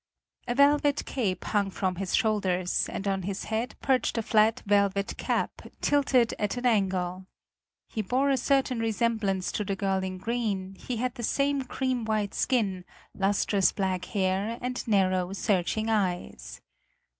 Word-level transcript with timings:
A 0.47 0.55
velvet 0.55 1.05
cape 1.05 1.43
hung 1.45 1.69
from 1.69 1.97
his 1.97 2.15
shoulders, 2.15 2.89
and 2.89 3.07
on 3.07 3.21
his 3.21 3.43
head 3.43 3.75
perched 3.83 4.17
a 4.17 4.23
flat 4.23 4.63
velvet 4.65 5.15
cap, 5.15 5.61
tilted 5.79 6.33
at 6.39 6.57
an 6.57 6.65
angle. 6.65 7.27
He 7.87 8.01
bore 8.01 8.31
a 8.31 8.37
certain 8.37 8.79
resemblance 8.79 9.51
to 9.51 9.63
the 9.63 9.75
girl 9.75 10.03
in 10.03 10.17
green; 10.17 10.73
he 10.73 10.97
had 10.97 11.13
the 11.13 11.21
same 11.23 11.61
cream 11.65 12.03
white 12.03 12.33
skin, 12.33 12.83
lustrous 13.15 13.71
black 13.71 14.05
hair, 14.05 14.57
and 14.59 14.83
narrow, 14.87 15.33
searching 15.33 15.87
eyes. 15.87 16.61